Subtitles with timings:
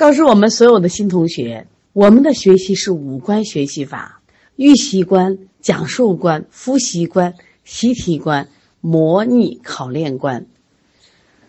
[0.00, 4.22] 告诉我们所有的新同学，我们的学习是五关学习法：
[4.56, 7.34] 预习关、讲授关、复习关、
[7.64, 8.48] 习题关、
[8.80, 10.46] 模拟考练关。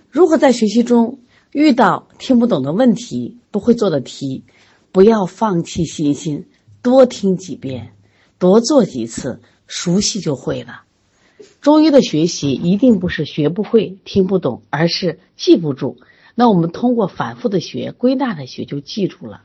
[0.09, 1.19] 如果在学习中
[1.53, 4.43] 遇到听不懂的问题、不会做的题，
[4.91, 6.43] 不要放弃信心，
[6.81, 7.93] 多听几遍，
[8.37, 10.81] 多做几次，熟悉就会了。
[11.61, 15.95] 中医的学习一定不是学不会、听不懂，而是记不住。
[16.41, 19.43] 那我们通过反复的学、归纳的学就记住了。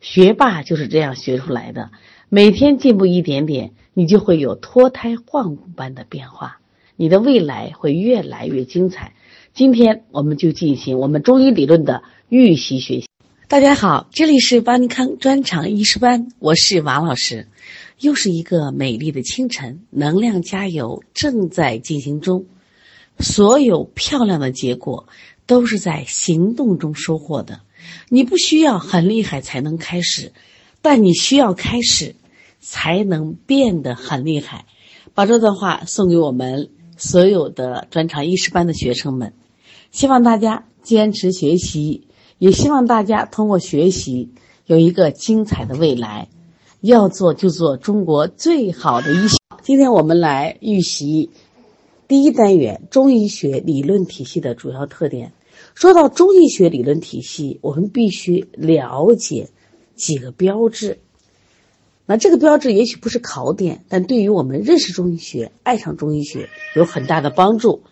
[0.00, 1.90] 学霸就是这样学出来的。
[2.30, 6.60] 每天进步一点点，你就会有脱胎换骨般的变化，
[6.96, 9.12] 你的未来会越来越精彩。
[9.52, 13.06] 今天我们就进行我们中医理论的预习学习。
[13.46, 17.48] 大家好，这里是邦尼康专场医师班，我是王老师。
[17.98, 22.46] 又是一个美丽的清晨，能量加油正在进行中。
[23.18, 25.06] 所有漂亮的结果。
[25.50, 27.62] 都是在行动中收获的。
[28.08, 30.32] 你不需要很厉害才能开始，
[30.80, 32.14] 但你需要开始，
[32.60, 34.64] 才能变得很厉害。
[35.12, 39.32] 把这段话送给我们所有的专场医师班的学生们，
[39.90, 42.06] 希望大家坚持学习，
[42.38, 44.30] 也希望大家通过学习
[44.66, 46.28] 有一个精彩的未来。
[46.80, 49.34] 要做就做中国最好的医学。
[49.62, 51.30] 今天我们来预习
[52.06, 55.32] 第一单元中医学理论体系的主要特点。
[55.74, 59.48] 说到中医学理论体系，我们必须了解
[59.94, 60.98] 几个标志。
[62.06, 67.82] 那这个标志也许不是考点，但对于我们认识中医学、爱上中医学有很大的帮助。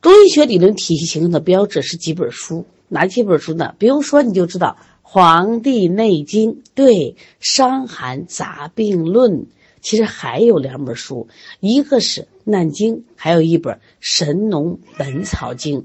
[0.00, 2.64] 中医学理论体系形成的标志是几本书？
[2.88, 3.74] 哪几本书呢？
[3.78, 6.92] 比如说，你就知道《黄帝内经》对，
[7.40, 9.32] 《伤寒杂病论》。
[9.80, 11.28] 其实还有两本书，
[11.60, 15.80] 一个是《难经》，还有一本《神农本草经》。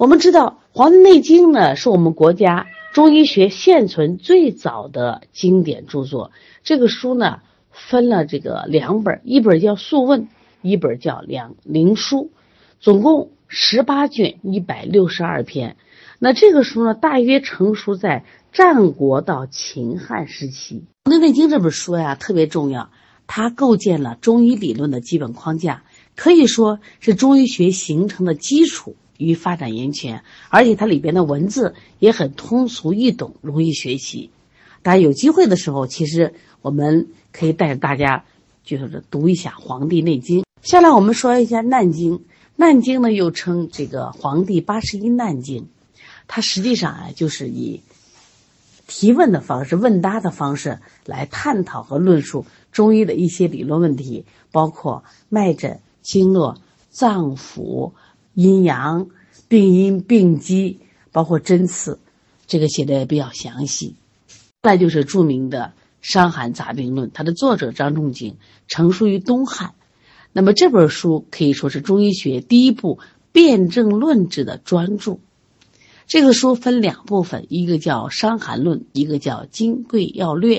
[0.00, 6.30] 我们知道《黄帝内经》呢，是我们国家中医学现存最早的经典著作。
[6.64, 10.22] 这个书呢，分了这个两本，一本叫《素问》，
[10.62, 12.30] 一本叫《两灵书》，
[12.80, 15.76] 总共十八卷，一百六十二篇。
[16.18, 18.24] 那这个书呢，大约成熟在
[18.54, 20.76] 战国到秦汉时期。
[21.10, 22.90] 《黄帝内经》这本书呀，特别重要，
[23.26, 25.82] 它构建了中医理论的基本框架，
[26.16, 28.96] 可以说是中医学形成的基础。
[29.20, 34.30] 与发展源泉，而且它里边的文字也很通俗易懂，容易学习。
[34.82, 36.32] 大家有机会的时候，其实
[36.62, 38.24] 我们可以带着大家，
[38.64, 40.40] 就是读一下《黄帝内经》。
[40.62, 42.14] 下来我们说一下《难经》，
[42.56, 45.62] 《难经》呢又称这个《黄帝八十一难经》，
[46.26, 47.82] 它实际上啊就是以
[48.86, 56.56] 提问的方式、问答的方式来探讨和论述中医的一些理论问题，包括脉诊、经络、
[56.88, 57.92] 脏腑。
[58.34, 59.08] 阴阳、
[59.48, 60.80] 病因、病机，
[61.12, 61.98] 包括针刺，
[62.46, 63.96] 这个写的也比较详细。
[64.62, 68.36] 再就是著名的《伤寒杂病论》，它的作者张仲景
[68.68, 69.74] 成书于东汉。
[70.32, 72.98] 那么这本书可以说是中医学第一部
[73.32, 75.18] 辨证论治的专著。
[76.06, 80.58] 这个书分两部分，一个叫《伤寒论》，一个叫《金匮要略》。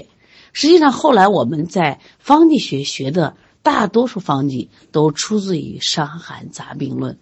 [0.53, 7.13] 实际上，后来我们在方剂学学的大多数方剂都出自于《伤寒杂病论》。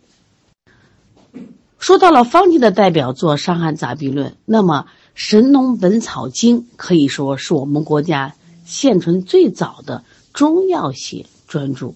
[1.80, 4.86] 说到了方剂的代表作《伤寒杂病论》，那么
[5.16, 8.36] 《神农本草经》可以说是我们国家
[8.66, 10.04] 现存最早的
[10.34, 11.94] 中药学专著。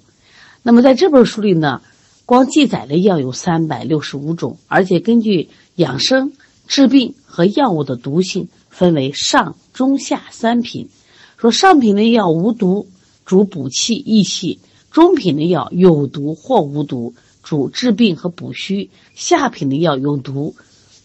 [0.64, 1.82] 那么在这本书里呢，
[2.26, 6.32] 光记载的药有三百六十五种，而且根据养生、
[6.66, 10.88] 治病和药物的毒性，分为上、中、下三品。
[11.36, 12.88] 说上品的药无毒，
[13.26, 14.60] 主补气益气；
[14.92, 17.14] 中品的药有毒或无毒。
[17.54, 20.56] 主治病和补虚，下品的药有毒，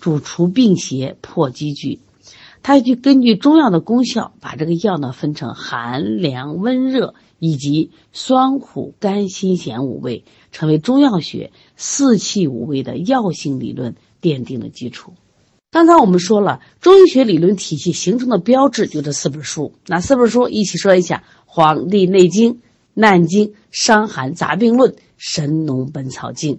[0.00, 2.00] 主除病邪、破积聚。
[2.62, 15.12] 它就根据中药的功效，把这个药呢分成寒凉、温热以及酸苦甘辛咸五味，成为中药学四气五味的药性理论奠定了基础。
[15.70, 20.48] 刚才我们说了，中医学理论体系形成的标志就这四本书，哪四本书？
[20.48, 22.54] 一起说一下：《黄帝内经》。
[23.00, 26.56] 《难经》《伤寒杂病论》《神农本草经》，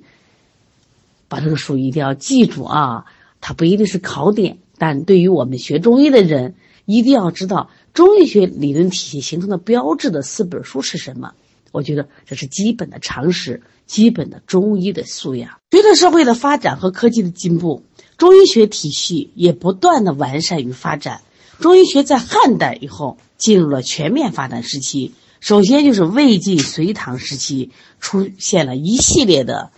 [1.27, 3.03] 把这个书一定要记住啊！
[3.41, 6.55] 它不一定是考点，但对于我们学中医的人，
[6.85, 11.33] 一定要知道中医学理论体系形成的标志的四本书是什么。
[11.73, 15.59] 我觉得这是基本的常识，基本的中医的素养。
[15.71, 17.83] 随着社会的发展和科技的进步，
[18.17, 21.19] 中医学体系也不断的完善与发展。
[21.59, 25.11] 中医学在汉代以后进入了全面发展时期。
[25.39, 29.71] 首先就是魏晋隋唐时期出现了一系列的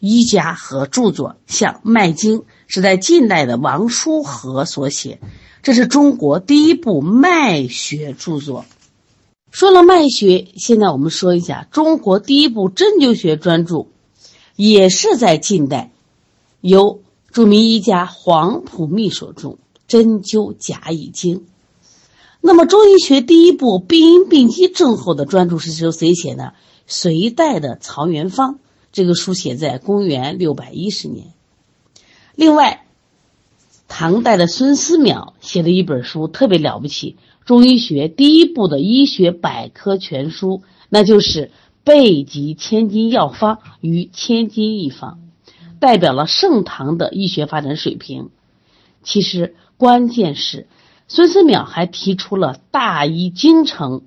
[0.00, 5.20] 医家和著作，像《脉经》《是在近代的王叔和所写，
[5.62, 8.64] 这是中国第一部脉学著作。
[9.50, 13.86] 说了脉学，现在我们说一下中国第一部针灸学专著，
[14.54, 15.92] 也是在近代，
[16.60, 17.00] 由
[17.30, 19.48] 著名医家黄埔密所著
[19.88, 21.38] 《针灸甲乙经》。
[22.46, 26.54] 那么中医学第一部病因病机症候的专著是由谁写的？
[26.86, 28.60] 隋代的曹元芳。
[28.92, 31.26] 这个书写在公元六百一十年。
[32.36, 32.86] 另外，
[33.88, 41.46] 唐代的孙思邈写了一本书，特别了不起，中医学第一部的医学百科全书，那就是
[41.82, 45.18] 《备急千金药方与千金一方》，
[45.80, 48.30] 代表了盛唐的医学发展水平。
[49.02, 50.68] 其实，关键是
[51.08, 54.02] 孙思邈还提出了大医精诚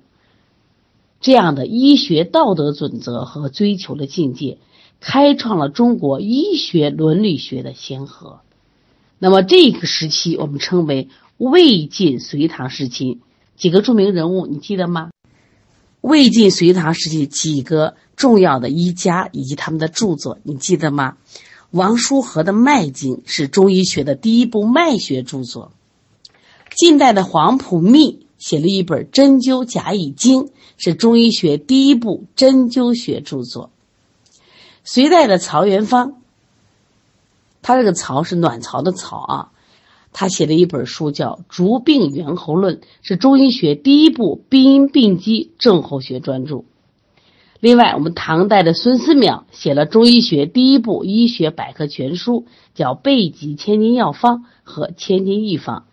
[1.20, 4.58] 这样的医学道德准则和追求的境界。
[5.02, 8.40] 开创了中国医学伦理学的先河。
[9.18, 11.08] 那么这个时期我们称为
[11.38, 13.18] 魏晋隋唐时期。
[13.56, 15.10] 几个著名人物你记得吗？
[16.02, 21.16] 魏晋隋唐时期几个重要的医家以及他们的著作你记得吗？
[21.70, 25.72] 王叔和的《脉经》是中医学的第一部脉学著作。
[26.76, 30.44] 近代的黄埔密写了一本《针灸甲乙经》，
[30.76, 33.70] 是中医学第一部针灸学著作。
[34.84, 36.22] 隋代的曹元芳，
[37.60, 39.52] 他这个“曹”是卵巢的“曹”啊，
[40.12, 46.64] 他写了一本书叫《逐病源候论》，是中医学第一部病因病机症候学专著。
[47.58, 55.84] 另外，我们唐代的孙思邈写了中医学第一部医学百科全书，叫《备急千金药方》和《千金一方》。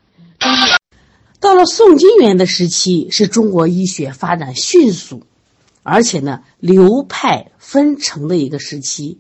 [1.40, 5.24] 到了宋金元的时期，是中国医学发展迅速。
[5.90, 9.20] 而且呢，流派纷呈的一个时期。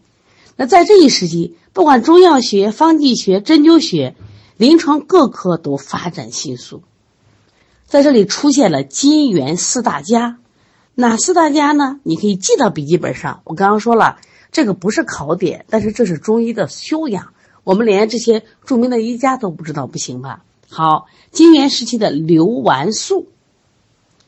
[0.57, 4.15] 那在这一时期，不管中药学、方剂学、针灸学，
[4.57, 6.83] 临床各科都发展迅速。
[7.85, 10.39] 在这里出现了金元四大家，
[10.93, 12.01] 哪四大家呢？
[12.03, 13.39] 你可以记到笔记本上。
[13.45, 14.17] 我刚刚说了，
[14.51, 17.33] 这个不是考点，但是这是中医的修养。
[17.63, 20.43] 我们连这些著名的医家都不知道，不行吧？
[20.69, 23.27] 好，金元时期的刘完素。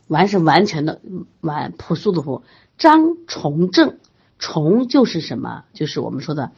[0.08, 1.02] 完是完全的
[1.40, 2.42] 完朴素的朴，
[2.80, 3.98] 张崇正，
[4.40, 5.66] 崇就是什么？
[5.76, 6.52] 就是我们说的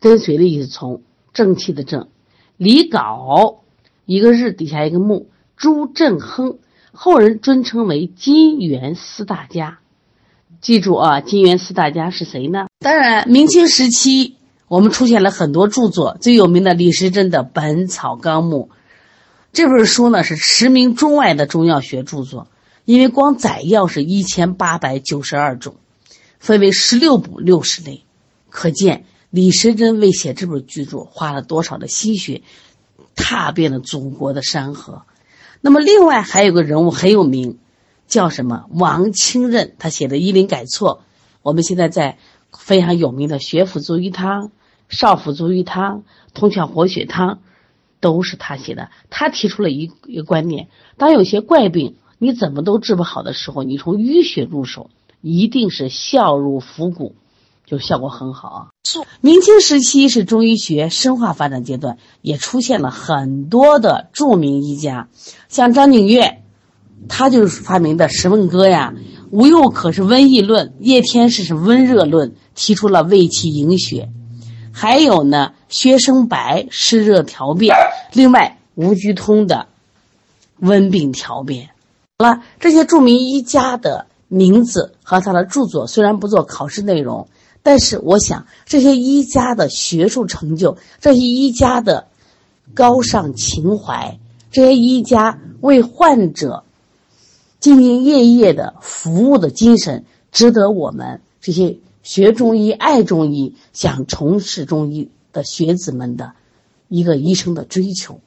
[0.00, 1.00] 跟随的意思，从
[1.32, 2.08] 正气的正。
[2.58, 3.60] 李杲，
[4.04, 5.30] 一个日底下一个木。
[5.56, 6.58] 朱振亨，
[6.92, 9.78] 后人尊称为金元四大家。
[10.60, 12.66] 记住啊，金元四大家是谁呢？
[12.80, 14.36] 当然，明清时期
[14.68, 18.68] 我们出现了很多著作，最有名的李时珍的《本草纲目》
[19.54, 22.48] 这本书呢，是驰名中外的中药学著作。
[22.84, 25.76] 因为光载药是一千八百九十二种，
[26.38, 28.04] 分为十六部六十类，
[28.50, 32.42] 可见李时珍为写这本巨著花了多少的心血，
[33.14, 35.04] 踏遍了祖国的山河。
[35.62, 37.56] 那么，另外还有个人物很有名，
[38.06, 38.66] 叫什么？
[38.68, 41.00] 王清任，他写的《医林改错》，
[41.40, 42.18] 我们现在在
[42.52, 44.42] 非常有名的《血府逐瘀汤》
[44.88, 45.98] 《少府逐瘀汤》
[46.34, 47.36] 《通窍活血汤》，
[48.04, 48.90] 都是他写的。
[49.08, 50.68] 他提出了一一个观念：
[50.98, 51.96] 当有些怪病。
[52.16, 54.88] 你怎么都治不好的时候，你从淤血入手，
[55.20, 57.16] 一定是效入腹骨，
[57.66, 58.60] 就效果很好啊。
[59.20, 65.08] 明清时期是中医学深化发展阶段，也出现了很多的著名医家，
[65.48, 66.42] 像张景岳，
[67.08, 68.94] 他就是发明的《十问歌》呀；
[69.30, 74.08] 吴又可是《瘟疫论》，叶天士是《温热论》，提出了胃气营血；
[74.74, 77.76] 还有呢，薛生白湿热调变，
[78.12, 79.68] 另外吴鞠通的
[80.58, 81.70] 温病调变。
[82.18, 87.28] 了这些著名医家的名字和他的著作，虽然不做考试内容，
[87.62, 92.08] 但是我想这些医家的学术成就，这些医家的
[92.74, 94.18] 高尚情怀，
[94.50, 96.64] 这些医家为患者
[97.60, 106.34] 兢兢业业的服务的精神，值得我们这些学中医、爱中医、想从事中医的学子们的
[106.86, 108.20] 一个医生的追求。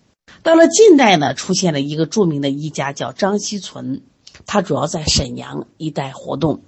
[0.43, 4.01] 到了近代呢，出现了一个著名的医家，叫张锡存，
[4.45, 6.61] 他主要在沈阳一带活动。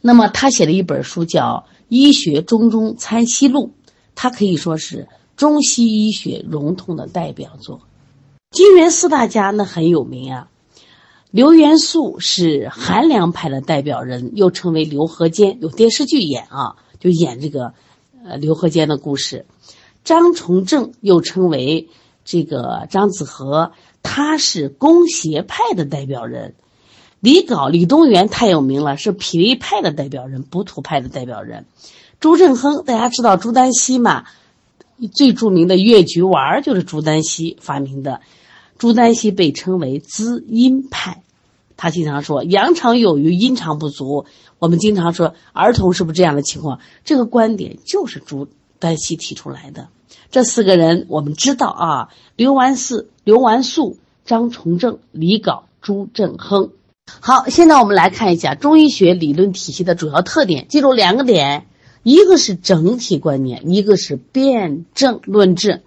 [0.00, 3.72] 那么他写了一本书叫《医学中中参西录》，
[4.14, 7.80] 他可以说是中西医学融通的代表作。
[8.50, 10.48] 金元四大家那很有名啊，
[11.34, 17.74] 刘元素是韩凉派的代表人，又称为刘和坚，有电视剧演啊，就演这个
[18.24, 19.44] 呃刘和坚的故事。
[20.04, 21.88] 张崇正又称为。
[22.24, 23.72] 这个张子和，
[24.02, 26.52] 他是攻邪派的代表人；
[27.20, 31.66] 李杲、李东垣太有名了，是脾胃派的代表人，补土派的代表人。
[32.20, 34.24] 朱振亨，大家知道朱丹溪嘛？
[35.12, 38.20] 最著名的越橘丸就是朱丹溪发明的。
[38.78, 41.22] 朱丹溪被称为滋阴派，
[41.76, 44.26] 他经常说阳常有余，阴常不足。
[44.58, 46.80] 我们经常说儿童是不是这样的情况？
[47.04, 49.88] 这个观点就是朱丹溪提出来的。
[50.30, 56.70] 这四个人我们知道啊，刘完嗣、刘完素、张崇正、李杲、朱振亨。
[57.20, 60.66] 好，现在我们来看一下中医学理论体系的主要特点。
[60.68, 61.66] 记住两个点，
[62.02, 65.82] 一个是整体观念，一个是辨证论治。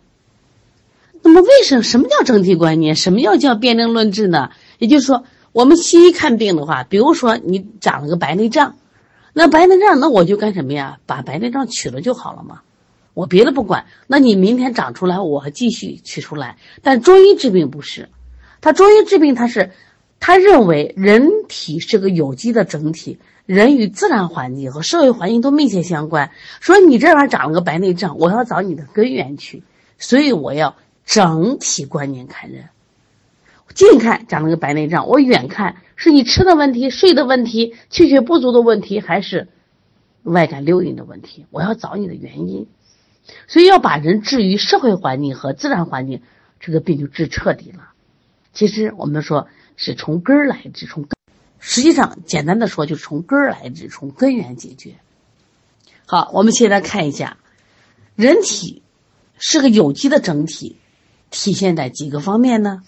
[1.27, 2.95] 那么，为什么什么叫整体观念？
[2.95, 4.51] 什么要叫辨证论治呢？
[4.79, 8.77] 也就是说，我们西医看病的话，比如说你长了个白内障，
[9.33, 10.99] 那白内障，那我就干什么呀？
[11.05, 12.61] 把白内障取了就好了嘛，
[13.13, 13.87] 我别的不管。
[14.07, 16.55] 那你明天长出来，我继续取出来。
[16.81, 18.07] 但中医治病不是，
[18.61, 19.71] 他中医治病他是，
[20.21, 26.31] 他认为人体是个有机的整体，人与自然环境和社会环境都密切相关。
[26.61, 29.61] 说你这玩意儿长了个白内障，我要找你的根源去，
[29.97, 30.73] 所以我要。
[31.07, 32.67] 整体观念看人，
[33.73, 39.47] 近看长了个白内障，我远看是你吃的问题、睡的问题、气血不足的问题，还是
[40.23, 41.45] 外感流隐的问题？
[41.49, 42.67] 我要找你的原因，
[43.47, 46.21] 所以要把人置于社会环境和自然环境，
[46.59, 47.91] 这个病就治彻底了。
[48.53, 49.47] 其实我们说
[49.77, 51.11] 是从根儿来治，从根，
[51.57, 54.95] 实际上简单的说就是从根儿来治，从根源解决。
[56.05, 57.37] 好，我们现在看一下，
[58.17, 58.81] 人体
[59.39, 60.75] 是个有机的整体。
[61.31, 62.81] 体现在几个方面呢？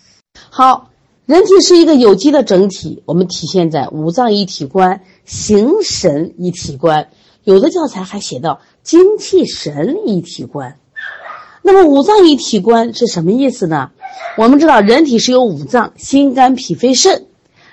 [0.49, 0.89] 好，
[1.25, 7.09] 人体是一个有机的整体，我们体现在五脏一体观、形神一体观，
[7.43, 10.77] 有的教材还写到精气神一体观。
[11.61, 13.91] 那么五脏一体观是什么意思呢？
[14.37, 17.25] 我们知道人体是由五脏心肝脾肺肾，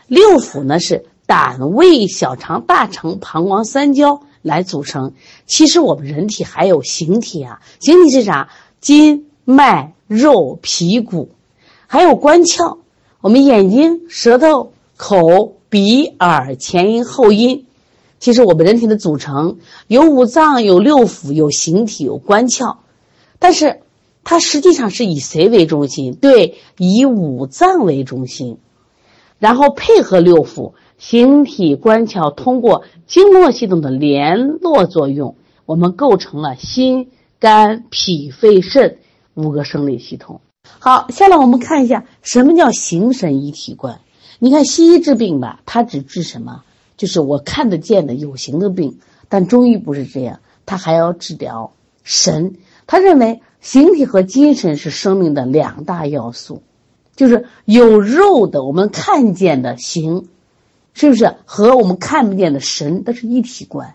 [0.08, 5.12] 六腑呢是胆胃小肠大肠膀胱三焦来组成。
[5.46, 8.48] 其实我们人体还有形体啊，形体是啥？
[8.80, 9.94] 筋脉。
[10.06, 11.30] 肉、皮、骨，
[11.86, 12.78] 还有官窍，
[13.20, 17.64] 我们眼睛、舌头、口、鼻、耳、前阴、后阴。
[18.18, 19.58] 其实我们人体的组成
[19.88, 22.76] 有五脏、有六腑、有形体、有关窍，
[23.38, 23.80] 但是
[24.24, 26.14] 它实际上是以谁为中心？
[26.14, 28.58] 对，以五脏为中心，
[29.38, 35.36] 然后配合六腑、形体、官窍，通过经络系统的联络作用，
[35.66, 38.98] 我们构成了心、肝、脾、肺、肾。
[39.36, 40.40] 五个生理系统，
[40.78, 44.00] 好，下来我们看一下什么叫形神一体观。
[44.38, 46.64] 你看西医治病吧，它只治什么？
[46.96, 48.98] 就是我看得见的有形的病。
[49.28, 52.56] 但中医不是这样，它还要治疗神。
[52.86, 56.62] 他认为形体和精神是生命的两大要素，
[57.14, 60.28] 就是有肉的我们看见的形，
[60.94, 63.94] 是不是和我们看不见的神，它是一体观。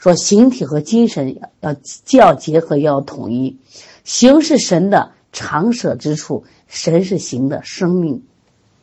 [0.00, 3.58] 说形体和精神要既要结合，又要统一。
[4.02, 8.22] 形是神的常舍之处，神是形的生命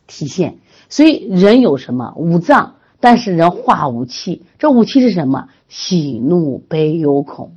[0.06, 0.58] 体现。
[0.88, 2.76] 所以人有什么五脏？
[3.00, 5.48] 但是人化五气，这五气是什么？
[5.68, 7.52] 喜怒悲忧恐。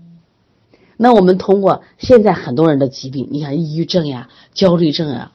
[0.97, 5.33] 那我们通过现在很多人的疾病，你像抑郁症呀、焦虑症啊，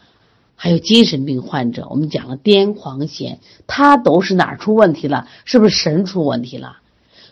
[0.57, 5.29] 还有精神病患者，我们讲了癫狂痫，他都是哪出问题了？
[5.45, 6.79] 是不是神出问题了？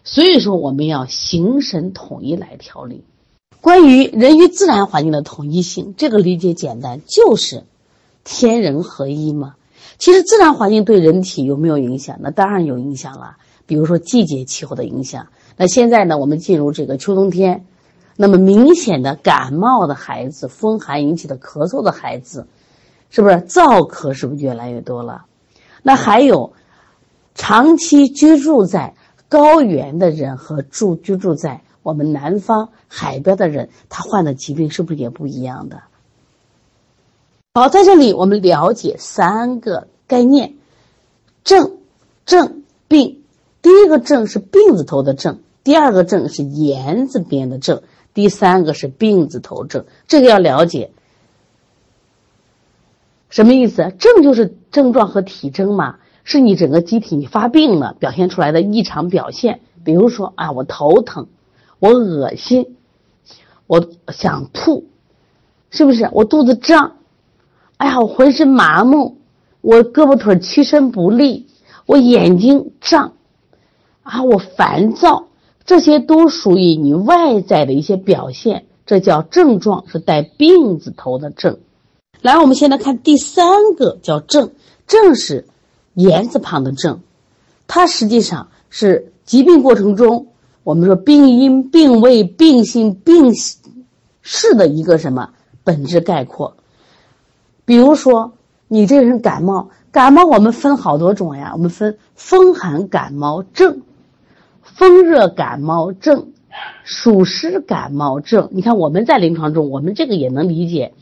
[0.04, 3.02] 所以说，我们要形神统一来调理。
[3.62, 7.64] 关于人与自然环境的统一性，这个理解简单，就是
[8.22, 9.54] 天人合一嘛。
[9.96, 12.18] 其实自然环境对人体有没有影响？
[12.20, 13.38] 那当然有影响了。
[13.66, 15.28] 比如说季节气候的影响。
[15.56, 17.64] 那现在呢，我们进入这个秋冬天，
[18.16, 22.46] 那么明显的感冒的孩子，风寒引起的咳嗽的孩子，
[23.08, 25.24] 是不是燥咳是不是越来越多了？
[25.82, 26.52] 那还有
[27.34, 28.94] 长期居住在
[29.28, 31.62] 高原的人和住居住在。
[31.82, 35.82] 我们南方海边的人，他患的疾病是不是也不一样的？
[37.52, 40.54] 好，在这里我们了解三个概念：
[41.44, 41.76] 症、
[42.24, 43.22] 症、病。
[43.60, 47.82] 第一个症是病字头的症，第二个症是言字边的症，
[48.14, 49.84] 第三个是病字头症。
[50.06, 50.90] 这个要了解，
[53.28, 53.92] 什么意思？
[53.98, 59.60] 症就是症状和体征嘛，是你整个机体你发病了表现出来的异常表现。
[59.84, 61.28] 比如说啊，我头疼。
[61.80, 62.76] 我恶心，
[63.66, 64.86] 我想吐，
[65.68, 66.08] 是不是？
[66.12, 66.92] 我肚子胀，
[67.76, 69.16] 哎呀，我浑身麻木，
[69.60, 71.46] 我胳膊腿屈伸不利，
[71.84, 73.12] 我眼睛胀，
[74.02, 75.26] 啊，我烦躁，
[75.66, 81.58] 这些都属于你外在的一些表现，这叫症状，是带病字头的症。
[82.22, 84.52] 来，我们现在看第三个叫症，
[84.86, 85.46] 症是
[85.94, 87.00] 言字旁的症，
[87.66, 90.26] 它实际上是疾病过程中。
[90.62, 93.34] 我们说病因、病位、病性、病
[94.22, 95.30] 势的一个什么
[95.62, 96.56] 本质概括。
[97.66, 98.32] 比如说，
[98.66, 103.82] 你这个人感冒，感冒我们分好多种呀，我们分风寒感冒症、
[104.62, 106.28] 风热感冒症、
[106.82, 108.48] 暑湿感冒症。
[108.52, 110.94] 你看我们在临床中，我们这个也能理解。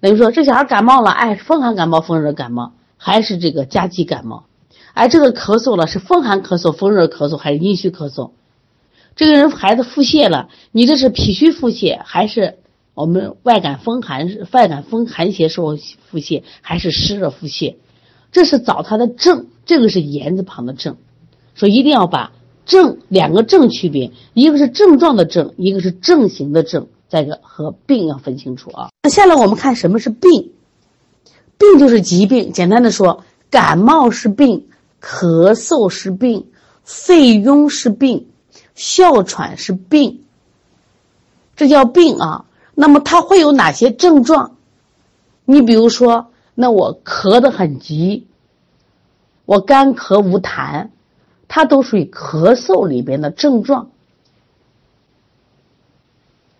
[0.00, 2.72] 等于说这小孩感冒了，哎，风寒感冒、风热感冒，
[3.04, 4.46] 还是这个加急感冒？
[4.94, 8.30] 哎，这个咳嗽了，是风寒咳嗽、风热咳嗽，还是阴虚咳嗽？
[9.14, 12.56] 这个人孩子腹泻了，你这是脾虚腹泻，还是
[12.94, 17.74] 我们外感风寒、外感风寒邪受腹泻，还是湿热腹泻？
[18.32, 20.96] 这是找他的症，这个是言字旁的症，
[21.54, 22.32] 说一定要把
[22.64, 28.88] 症两个症区别，一个是症状的症，一个是症型的症，再一个和病要分清楚啊。
[29.02, 30.52] 那下来我们看什么是病，
[31.58, 34.68] 病就是疾病，简单的说，感冒是病，
[35.00, 36.46] 咳嗽是病，
[36.82, 38.28] 肺痈是病。
[38.76, 40.24] 哮喘是病，
[41.54, 42.44] 这叫病啊。
[42.74, 44.56] 那么它会有哪些症状？
[45.44, 48.26] 你比如说，那我咳得很急，
[49.44, 50.88] 我干咳无痰，
[51.46, 53.90] 它都属于咳嗽里边的症状。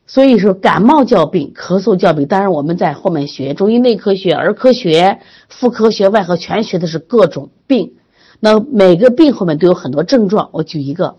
[0.06, 2.26] 所以说，感冒叫病，咳嗽叫病。
[2.26, 7.94] 当然，我们在后面学中医内科学、儿科学、妇科学、外科全学的是各种病。
[8.40, 10.50] 那每个病后面都有很多症状。
[10.52, 11.16] 我举一个。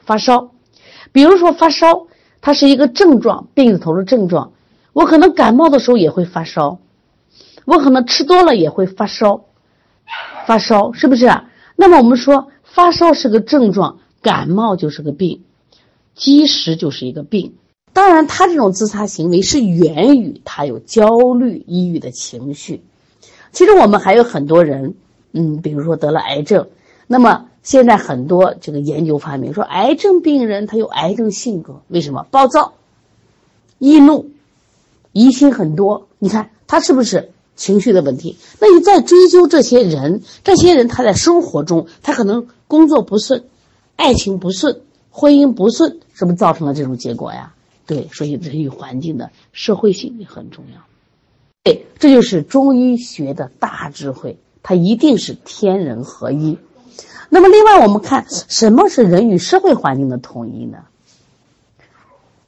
[0.00, 0.52] 发烧，
[1.12, 2.06] 比如说发烧，
[2.40, 4.52] 它是一个症状，病字头的症状。
[4.94, 6.78] 我可能感冒的时候也会发烧，
[7.66, 9.44] 我可能吃多了也会发烧，
[10.46, 11.30] 发烧是不是？
[11.76, 15.42] 那么我们说发烧是个症状，感冒就是个病，
[16.14, 17.56] 积食就是一个病。
[17.98, 22.80] 当然，他这种自杀行为是源于他有焦虑、抑郁的情绪。
[23.50, 24.94] 其实我们还有很多人，
[25.32, 26.68] 嗯，比如说得了癌症，
[27.08, 27.46] 那么。
[27.64, 32.24] 现在很多这个研究发明说，癌症病人他有癌症性格，为什么？
[32.30, 32.74] 暴躁、
[33.78, 34.30] 易怒、
[35.12, 36.06] 疑心很多。
[36.20, 38.38] 你看他是不是情绪的问题？
[38.60, 43.44] 那你再追究这些人，这些人他在生活中他可能工作不顺、
[43.96, 47.54] 爱情不顺、婚姻不顺，是不是造成了这种结果呀？
[47.88, 50.82] 对，所以人与环境的社会性也很重要。
[51.64, 56.58] 对，这就是中医学的大智慧，它一定是天人合一。
[57.30, 60.84] 那么，另外我们看什么是人与社会环境的统一呢？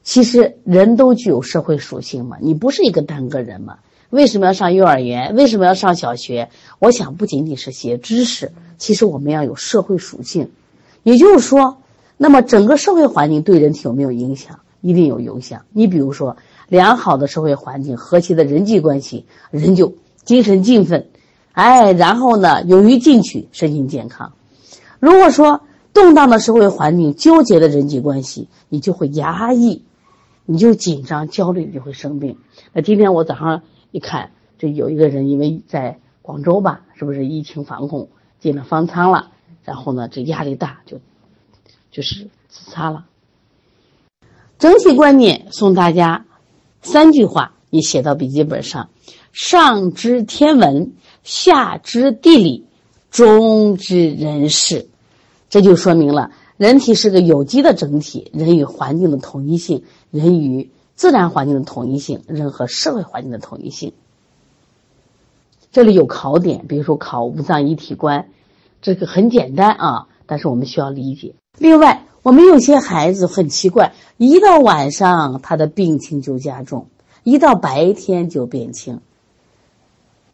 [0.03, 3.79] 其实人都具有社会属性嘛，你不是一个单个人嘛？
[4.11, 5.35] 为什么要上幼儿园？
[5.35, 6.49] 为什么要上小学？
[6.77, 10.51] 我想不仅仅是学知识，其实我们要有社会属性。
[11.01, 11.77] 也就是说，
[12.17, 14.59] 那么整个社会环境对人体有没有影响？
[14.81, 15.65] 一定有影响。
[15.71, 21.07] 你比如说，良好的社会环境、和谐的人际关系，人就精神振奋，
[21.53, 24.33] 哎，然后呢，勇于进取，身心健康。
[24.99, 25.61] 如果说
[25.93, 29.83] 动荡的社会环境、纠结的人际关系，你就会压抑，
[30.45, 32.37] 你就紧张、焦虑，就会生病。
[32.73, 39.31] 那今天我早上一看，这有一个人因为在广州吧，是不是疫情防控进了方舱了？
[39.63, 40.99] 然后呢，这压力大，就
[41.91, 43.05] 就是自杀了。
[44.61, 46.27] 整体观念送大家
[46.83, 48.89] 三句话，你写到笔记本上：
[49.33, 50.91] 上知天文，
[51.23, 52.65] 下知地理，
[53.09, 54.87] 中知人事。
[55.49, 63.93] 这就说明了人体是个有机的整体，人与环境的统一性，人与自然环境的统一性，人和社会环境的统一性。
[65.71, 68.27] 这里有考点，比如说考五脏一体观，
[68.83, 71.33] 这个很简单啊，但是我们需要理解。
[71.57, 76.87] 另外，我们有些孩子很奇怪，一到晚上他的病情就加重，
[77.23, 79.01] 一到白天就变轻。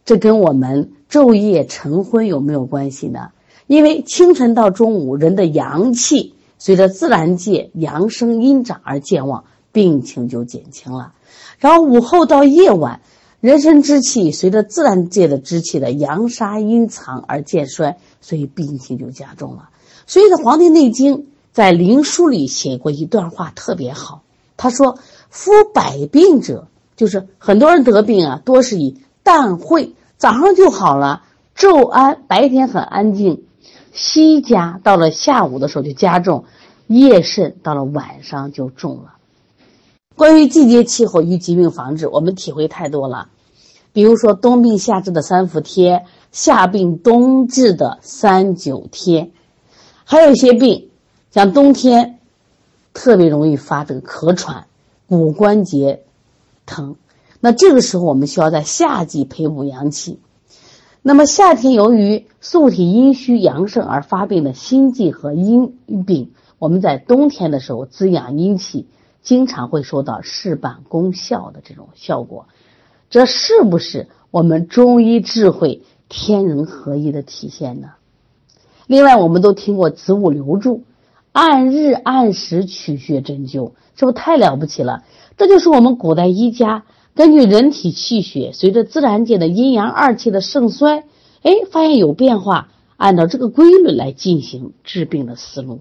[0.04, 3.30] 这跟我们昼夜晨昏有没有关系呢？
[3.66, 11.12] 因为清晨到中午，人的阳气随着自然界阳生阴长而健旺，病情就减轻了。
[11.58, 13.00] 然后午后到夜晚，
[13.40, 19.70] 人身之气随着自然界的之气的阳杀阴藏而渐衰，所以病情就加重了。
[20.06, 21.16] 所以，在《黄帝内经》
[21.58, 24.22] 在灵枢里写过一段话，特别好。
[24.56, 24.96] 他说
[25.28, 31.24] ：“夫百病者，就是很多人得病啊，多是以淡会，早上就好了，
[31.56, 33.42] 昼安，白天很安静。”
[33.92, 36.44] 西加到了下午的时候就加重，
[36.86, 39.14] 夜甚到了晚上就重了。
[40.14, 43.30] 关于季节气候与疾病防治，我们体会太多了。
[43.92, 49.32] 比如说冬病夏治的三伏贴，夏病冬治的三九贴，
[50.04, 50.87] 还有一些病，
[51.38, 52.18] 像冬天
[52.92, 54.66] 特别容易发这个咳喘、
[55.08, 56.02] 骨关节
[56.66, 56.96] 疼，
[57.38, 60.18] 那这个时候我们需要在夏季培补阳气。
[61.00, 68.88] 那么夏天由于素体阴虚阳盛而发病的心悸和阴病，我们在冬天的时候滋养阴气，
[69.22, 72.48] 经常会收到事半功效的这种效果，
[73.10, 77.90] 这是不是我们中医智慧天人合一的体现呢？
[78.88, 80.82] 另外，我们都听过子午流注，
[81.32, 85.04] 按日按时取穴针灸，这不太了不起了？
[85.36, 91.04] 这就是我们古代医家根据人体气血随着自然界的阴阳二气的盛衰，
[91.42, 95.80] 哎，发现有变化，按照这个规律来进行治病的思路。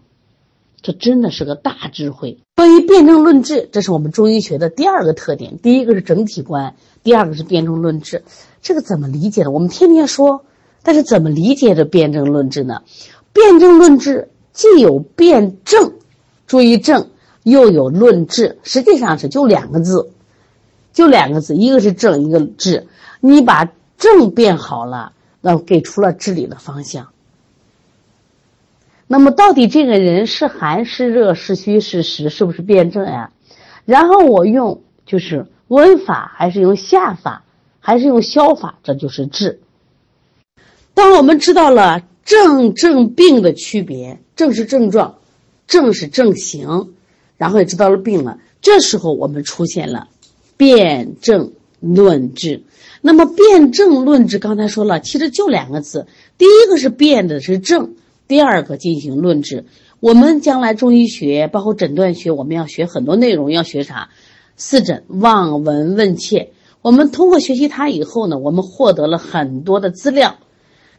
[0.84, 2.38] 这真的是个大智慧。
[2.56, 5.58] 关于辨证论治，这是我们中医学的第二个特点。
[5.58, 8.24] 第一个是整体观，第二个是辨证论治。
[8.62, 9.50] 这个怎么理解呢？
[9.50, 10.46] 我们天天说，
[10.84, 12.84] 但是怎么理解这辨证论治呢？
[13.34, 15.94] 辨证论治既有辨证，
[16.48, 17.12] 注意证，
[17.44, 20.10] 又有论治，实际上是就两个字，
[20.94, 22.88] 就两个字，一个是正，一个治。
[23.20, 27.10] 你把正变好了，那给出了治理的方向。
[29.06, 33.30] 那么到底这个人是寒是热是虚是实，是不是辩证呀？
[33.86, 37.44] 然后我用就是温法还是用下法
[37.80, 39.60] 还是用消法，这就是治。
[40.96, 45.16] 当我们知道了症症病的区别，症是症状，
[45.66, 46.90] 症是症型，
[47.38, 50.10] 然后也知道了病了，这时候我们出现了
[50.58, 52.64] 辨证论治。
[53.00, 57.96] 那么辨证论治，刚才说了，其实就两个字，第一个是辨的是症。
[58.28, 59.64] 第二个进行论治，
[60.02, 64.10] 我们将来中医学包括诊断学，我们要学很多内容，要学啥？
[64.58, 66.52] 四诊望闻问切。
[66.82, 70.36] 我们通过学习它以后呢，我们获得了很多的资料，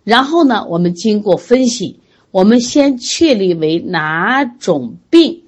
[0.05, 5.43] 然后呢，我们经过分析，我们先确立为哪种病，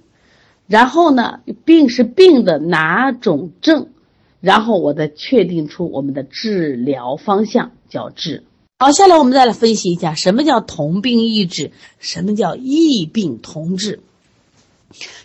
[0.66, 3.88] 然后呢，病是病的哪种症，
[4.40, 8.44] 然后我再确定出我们的治疗方向，叫治。
[8.78, 14.00] 好，下来我们再来分析一下，什么叫同病异治，什么叫异病同治。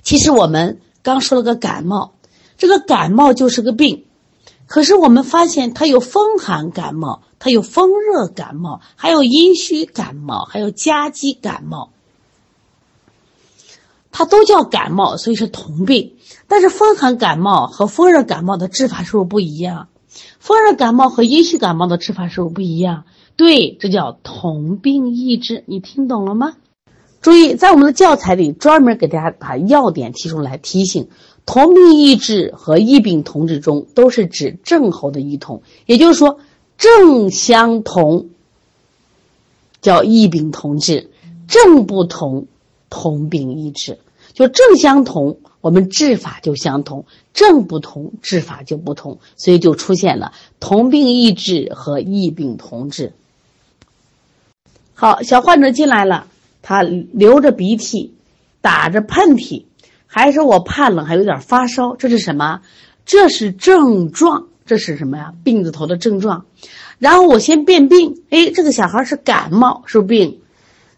[0.02, 2.14] 其实我们刚说了个感冒，
[2.58, 4.04] 这个感冒就是个病，
[4.68, 11.92] 可是我们发现它有风寒感冒，它有风热感冒，还有阴虚感冒，还有夹击感冒，
[14.12, 16.14] 它都叫感冒，所以是同病。
[16.48, 19.88] 但是风寒感冒和风热感冒的治法是不是不一样？
[20.40, 23.04] 风热感冒和阴虚感冒的治法是不是不一样？
[23.36, 26.54] 对，这叫同病异治，你听懂了吗？
[27.22, 31.10] 注意，在我们的教材里专门给大家把要点提出来提醒：
[31.46, 36.40] 同病异治和异病同治中，都是指症候的异同，也就是说，
[36.78, 38.28] 症相同
[39.82, 41.12] 叫异病同治，
[41.48, 42.48] 症不同
[42.90, 44.00] 同病异治。
[44.34, 53.14] 就症相同，我们治法就相同；症不同，治法就不同，所以就出现了同病异治和异病同治。
[54.94, 56.28] 好，小患者进来了，
[56.62, 58.14] 他流着鼻涕，
[58.60, 59.64] 打着喷嚏，
[60.18, 62.62] 还说我怕冷，还有点发烧，这是什么？
[63.06, 65.34] 这是症状，这是什么呀？
[65.44, 66.46] 病字头的症状。
[67.00, 70.40] 然后我先辨病，哎，这个小孩是感冒，是病，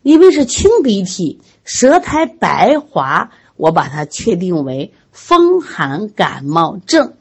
[0.03, 7.13] 因为是清鼻涕，舌苔白滑，我把它确定为风寒感冒症，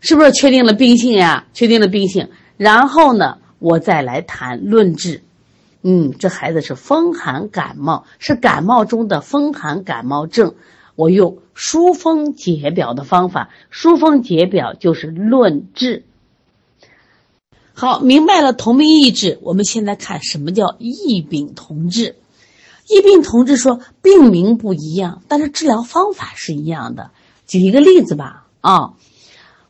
[0.00, 1.46] 是不是确定了病性呀？
[1.54, 5.22] 确定了病性，然后呢，我再来谈论治。
[5.82, 10.56] 嗯，这孩子是风寒感冒，是感冒中的风寒感冒症。
[10.96, 16.04] 我用疏风解表的方法，疏风解表就是论治。
[17.74, 22.16] 好，明白了同病异治，我们现在看什么叫异病同治。
[22.88, 27.10] 异病同治说病名不一样，但是治疗方法是一样的。
[27.46, 28.94] 举一个例子吧，啊，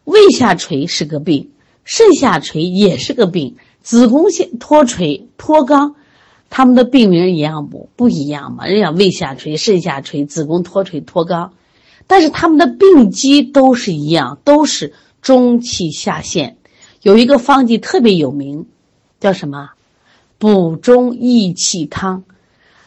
[0.04, 1.50] 胃下垂是个病，
[1.82, 5.94] 肾下垂也是个病，子宫腺脱垂脱肛。
[6.48, 8.66] 他们的病名一样不不一样嘛？
[8.66, 11.50] 人家胃下垂、肾下垂、子宫脱垂脱肛，
[12.06, 16.56] 但是他们的病机都是一样，都是中气下陷。
[17.02, 18.66] 有一个方剂特别有名，
[19.20, 19.70] 叫什么？
[20.38, 22.24] 补中益气汤。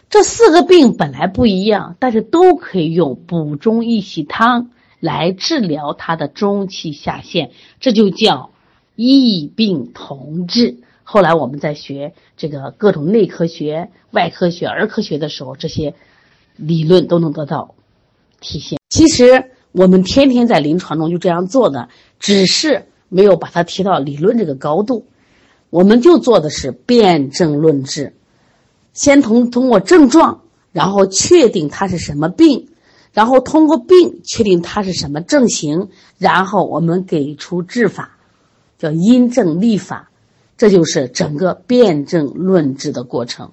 [0.09, 8.49] 这四个病本来不一样，但是都可以用补中益气汤来治疗他的中气下陷，这就叫
[8.95, 10.77] 异病同治。
[11.11, 15.95] 后来我们在学这个各种内科学、外科学、儿科学的时候，这些
[16.55, 17.73] 理论都能得到
[18.39, 18.77] 体现。
[18.89, 25.07] 其实我们天天在临床中就这样做的，只是没有把它提到理论这个高度。
[25.71, 28.13] 我们就做的是辨证论治，
[28.93, 30.41] 先通通过症状，
[30.71, 32.67] 然后确定它是什么病，
[33.13, 38.19] 然后通过病确定它是什么症型，然后我们给出治法，
[38.77, 40.08] 叫因症立法。
[40.59, 43.51] 这就是整个辩证论治的过程。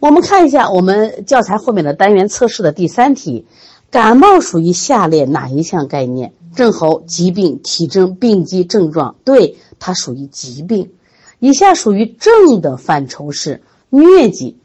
[0.00, 3.46] 我们看一下我们教材后面的单元测试的第三题，
[3.92, 6.32] 感冒属于下列哪一项概念？
[6.56, 9.14] 症候、疾病、体征、病机、症状。
[9.24, 10.90] 对，它属于疾病。
[11.38, 14.56] 以下属于症的范畴是疟疾、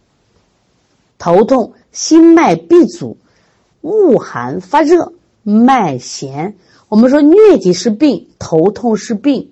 [1.19, 3.17] 头痛、心脉闭阻、
[3.81, 5.13] 恶寒发热、
[5.43, 6.55] 脉弦。
[6.89, 9.51] 我们说疟疾是病，头痛是病，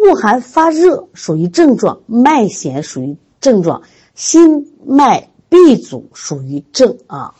[0.00, 3.82] 恶寒发热属于症状，脉弦属于症状，
[4.14, 7.34] 心脉闭阻属于症啊。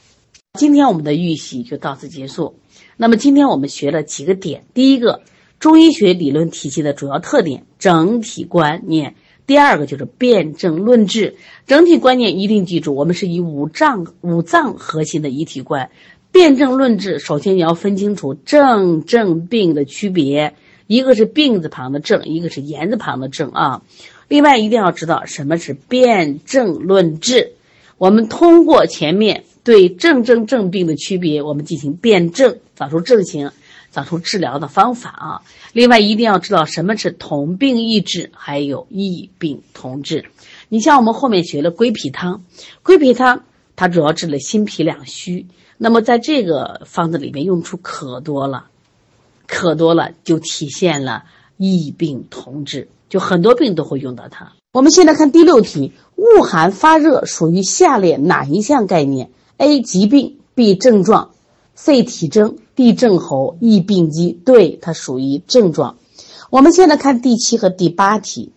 [0.59, 2.57] 今天我们的预习就到此结束。
[2.97, 5.23] 那么今天我们学了几个点，第一个。
[5.59, 9.15] 中医学理论体系的主要特点、整体观念。
[9.47, 11.37] 第二个就是辨证论治。
[11.67, 15.91] 整体观念一定记住，我们是以五脏五脏核心的一体观。
[16.33, 20.55] 辨证论治，首先你要分清楚症症病的区别，
[20.91, 23.83] 一个是病字旁的症，一个是言字旁的症啊。
[24.27, 27.53] 另外一定要知道什么是辨证论治。
[27.97, 33.53] 我们通过前面对症症症病的区别，我们进行辨证，找出症型。
[33.93, 35.43] 找出治疗的方法啊！
[35.73, 40.27] 另外一定要知道什么是同病异治，还有异病同治。
[40.69, 42.45] 你像我们后面学了归脾汤，
[42.85, 43.43] 归脾汤
[43.75, 45.45] 它主要治了心脾两虚。
[45.77, 48.69] 那么在这个方子里面用处可多了，
[49.51, 51.25] 可多了，就体现了
[51.59, 54.53] 异病同治，就很多病都会用到它。
[54.73, 59.83] 我们现在看第六题：恶寒发热属于下列哪一项概念？A.
[59.83, 60.77] 疾病 B.
[60.77, 61.33] 症状
[61.75, 62.03] C.
[62.03, 62.57] 体征。
[62.77, 62.95] D.
[62.95, 65.97] 症候、易病机，对它属于症状。
[66.49, 68.53] 我们现在看第七和第八题。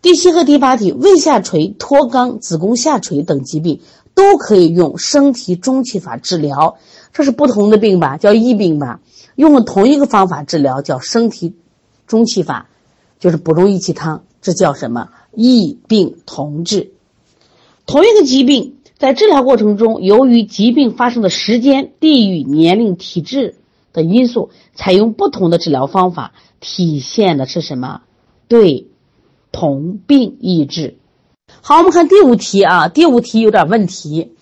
[0.00, 3.80] 第七和第八题，胃下垂、脱肛、子宫下垂等疾病
[4.14, 6.76] 都可以用生提中气法治疗。
[7.12, 8.16] 这是不同的病吧？
[8.16, 9.00] 叫疫病吧？
[9.36, 11.54] 用了同一个方法治疗，叫生提
[12.06, 12.68] 中气法，
[13.18, 14.24] 就是补中益气汤。
[14.40, 15.10] 这叫什么？
[15.34, 16.92] 异病同治。
[17.86, 18.76] 同一个疾病。
[18.96, 23.56] 在治疗过程中，由于疾病发生的时间、地域、年龄、体质
[23.92, 28.02] 的因素，采用不同的治疗方法，体现的是什么？
[28.46, 28.86] 对，
[29.50, 30.96] 同病异治。
[31.66, 34.36] 好，我们看第五题啊，第五题有点问题。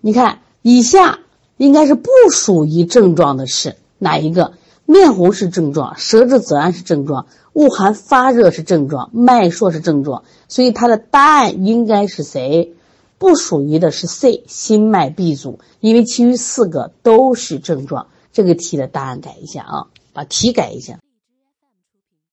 [0.00, 1.20] 你看，以下
[1.56, 4.54] 应该是不属于症状的是哪一个？
[4.84, 10.24] 面红是症状，舌质紫暗是症状，恶寒发热是症状，脉数是症状。
[10.48, 12.74] 所以它的答案应该是谁？
[13.18, 18.08] 不属于的是 C 心脉闭阻，因为其余四个都是症状。
[18.32, 20.98] 这个题的答案改一下啊，把题改一下。